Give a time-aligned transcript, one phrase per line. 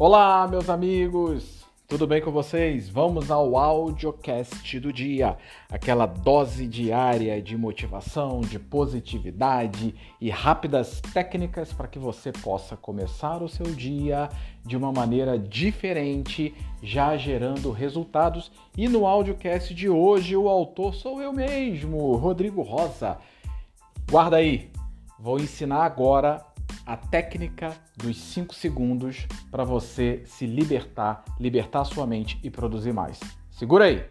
[0.00, 1.66] Olá, meus amigos!
[1.88, 2.88] Tudo bem com vocês?
[2.88, 5.36] Vamos ao audiocast do dia,
[5.68, 13.42] aquela dose diária de motivação, de positividade e rápidas técnicas para que você possa começar
[13.42, 14.28] o seu dia
[14.64, 18.52] de uma maneira diferente, já gerando resultados.
[18.76, 23.18] E no audiocast de hoje, o autor sou eu mesmo, Rodrigo Rosa.
[24.08, 24.70] Guarda aí,
[25.18, 26.46] vou ensinar agora
[26.88, 33.20] a técnica dos 5 segundos para você se libertar, libertar sua mente e produzir mais.
[33.50, 34.02] Segura aí!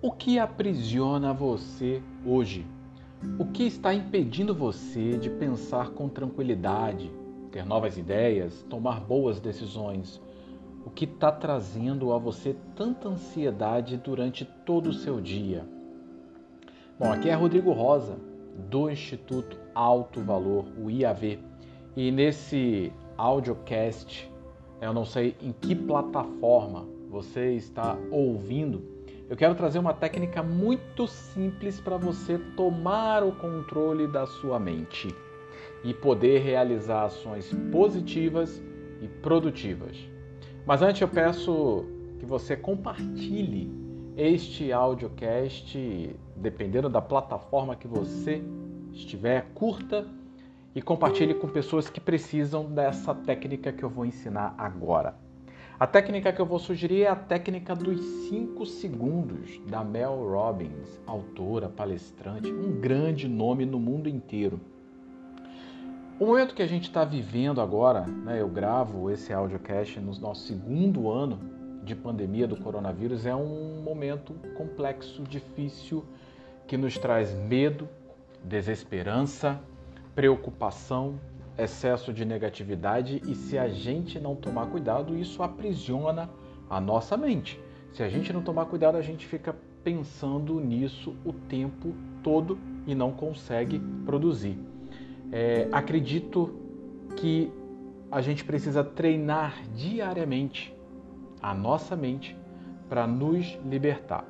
[0.00, 2.64] O que aprisiona você hoje?
[3.36, 7.10] O que está impedindo você de pensar com tranquilidade,
[7.50, 10.20] ter novas ideias, tomar boas decisões?
[10.84, 15.64] O que está trazendo a você tanta ansiedade durante todo o seu dia.
[16.98, 18.18] Bom, aqui é Rodrigo Rosa,
[18.68, 21.38] do Instituto Alto Valor, o IAV,
[21.96, 24.30] e nesse audiocast,
[24.80, 28.82] eu não sei em que plataforma você está ouvindo,
[29.30, 35.14] eu quero trazer uma técnica muito simples para você tomar o controle da sua mente
[35.84, 38.60] e poder realizar ações positivas
[39.00, 39.96] e produtivas.
[40.66, 41.84] Mas antes eu peço
[42.18, 43.72] que você compartilhe
[44.16, 48.42] este audiocast, dependendo da plataforma que você
[48.92, 50.06] estiver, curta
[50.74, 55.14] e compartilhe com pessoas que precisam dessa técnica que eu vou ensinar agora.
[55.78, 61.00] A técnica que eu vou sugerir é a técnica dos 5 segundos da Mel Robbins,
[61.06, 64.60] autora, palestrante, um grande nome no mundo inteiro.
[66.20, 70.42] O momento que a gente está vivendo agora, né, eu gravo esse audiocast no nosso
[70.42, 71.38] segundo ano
[71.82, 76.04] de pandemia do coronavírus, é um momento complexo, difícil,
[76.66, 77.88] que nos traz medo,
[78.44, 79.58] desesperança,
[80.14, 81.18] preocupação,
[81.56, 86.28] excesso de negatividade e se a gente não tomar cuidado, isso aprisiona
[86.68, 87.58] a nossa mente.
[87.94, 92.94] Se a gente não tomar cuidado, a gente fica pensando nisso o tempo todo e
[92.94, 94.69] não consegue produzir.
[95.32, 96.54] É, acredito
[97.16, 97.52] que
[98.10, 100.74] a gente precisa treinar diariamente
[101.40, 102.36] a nossa mente
[102.88, 104.24] para nos libertar.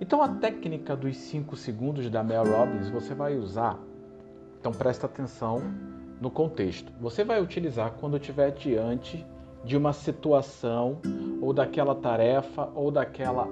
[0.00, 3.78] Então, a técnica dos 5 segundos da Mel Robbins você vai usar.
[4.60, 5.62] Então, presta atenção
[6.20, 6.92] no contexto.
[7.00, 9.24] Você vai utilizar quando estiver diante
[9.64, 11.00] de uma situação
[11.40, 13.48] ou daquela tarefa ou daquela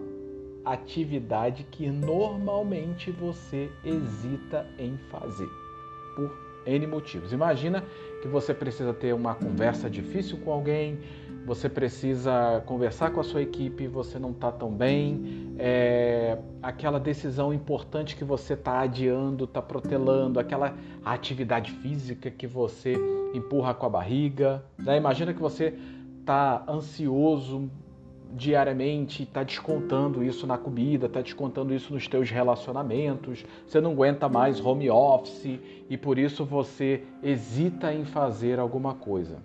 [0.65, 5.49] atividade que normalmente você hesita em fazer
[6.17, 7.33] por N motivos.
[7.33, 7.85] Imagina
[8.21, 10.99] que você precisa ter uma conversa difícil com alguém,
[11.47, 17.55] você precisa conversar com a sua equipe, você não está tão bem, é, aquela decisão
[17.55, 20.75] importante que você está adiando, está protelando, aquela
[21.05, 22.97] atividade física que você
[23.33, 24.65] empurra com a barriga.
[24.77, 24.97] Né?
[24.97, 25.75] Imagina que você
[26.21, 27.71] está ansioso,
[28.35, 34.29] diariamente, está descontando isso na comida, está descontando isso nos teus relacionamentos, você não aguenta
[34.29, 39.39] mais home office e por isso você hesita em fazer alguma coisa.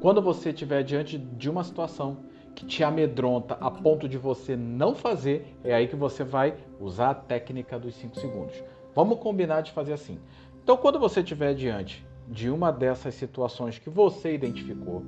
[0.00, 2.18] Quando você estiver diante de uma situação
[2.54, 7.10] que te amedronta a ponto de você não fazer, é aí que você vai usar
[7.10, 8.54] a técnica dos 5 segundos.
[8.94, 10.18] Vamos combinar de fazer assim.
[10.62, 15.02] Então, quando você estiver diante de uma dessas situações que você identificou,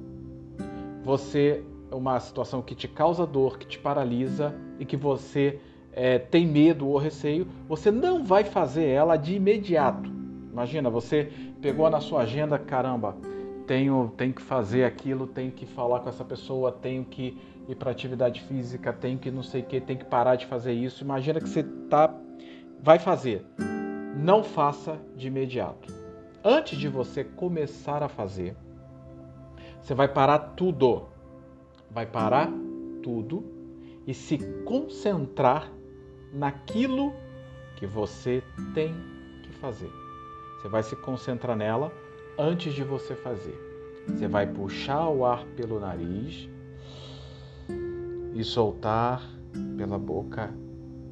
[1.02, 5.58] você uma situação que te causa dor, que te paralisa e que você
[5.92, 10.10] é, tem medo ou receio, você não vai fazer ela de imediato.
[10.52, 11.30] Imagina, você
[11.60, 13.16] pegou na sua agenda, caramba,
[13.66, 17.90] tenho, tenho que fazer aquilo, tenho que falar com essa pessoa, tenho que ir para
[17.90, 21.04] atividade física, tenho que não sei o que, tenho que parar de fazer isso.
[21.04, 22.12] Imagina que você tá,
[22.82, 23.44] vai fazer.
[24.16, 25.94] Não faça de imediato.
[26.42, 28.56] Antes de você começar a fazer,
[29.80, 31.08] você vai parar tudo
[31.90, 32.50] vai parar
[33.02, 33.44] tudo
[34.06, 35.70] e se concentrar
[36.32, 37.12] naquilo
[37.76, 38.42] que você
[38.74, 38.94] tem
[39.42, 39.90] que fazer.
[40.60, 41.92] Você vai se concentrar nela
[42.38, 43.58] antes de você fazer.
[44.06, 46.48] Você vai puxar o ar pelo nariz
[48.34, 49.22] e soltar
[49.76, 50.52] pela boca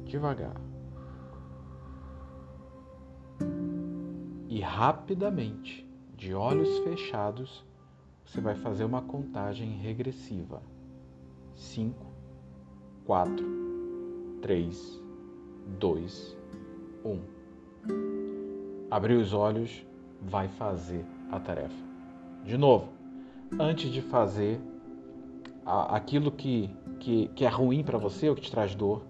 [0.05, 0.55] devagar.
[4.47, 7.63] E rapidamente, de olhos fechados,
[8.29, 10.61] você vai fazer uma contagem regressiva.
[11.55, 12.05] 5,
[13.03, 13.43] 4,
[14.39, 15.01] 3,
[15.79, 16.37] 2,
[17.03, 17.19] 1.
[18.91, 19.83] Abriu os olhos,
[20.21, 21.83] vai fazer a tarefa.
[22.45, 22.89] De novo,
[23.59, 24.61] antes de fazer
[25.65, 29.01] aquilo que, que, que é ruim para você, o que te traz dor,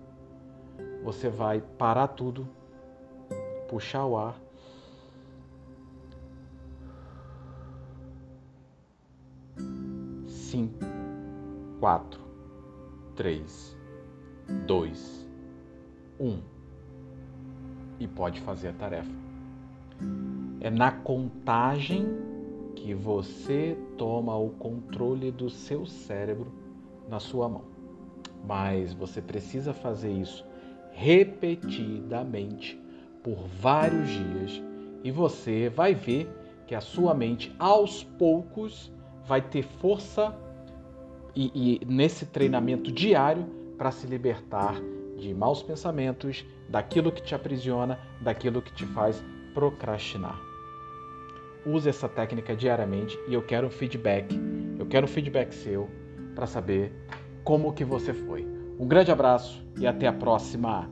[1.03, 2.47] você vai parar tudo,
[3.67, 4.39] puxar o ar.
[10.49, 10.79] Cinco,
[11.79, 12.19] quatro,
[13.15, 13.77] três,
[14.65, 15.29] dois,
[16.19, 16.39] um.
[17.99, 19.11] E pode fazer a tarefa.
[20.59, 22.07] É na contagem
[22.75, 26.51] que você toma o controle do seu cérebro
[27.07, 27.65] na sua mão.
[28.43, 30.43] Mas você precisa fazer isso
[30.93, 32.75] repetidamente
[33.21, 34.63] por vários dias
[35.03, 36.27] e você vai ver
[36.65, 38.91] que a sua mente aos poucos
[39.29, 40.35] vai ter força
[41.35, 43.45] e, e nesse treinamento diário
[43.77, 44.75] para se libertar
[45.15, 49.23] de maus pensamentos, daquilo que te aprisiona, daquilo que te faz
[49.53, 50.39] procrastinar.
[51.65, 54.33] Use essa técnica diariamente e eu quero um feedback.
[54.79, 55.89] Eu quero um feedback seu
[56.33, 56.91] para saber
[57.43, 58.47] como que você foi.
[58.79, 60.89] Um grande abraço e até a próxima.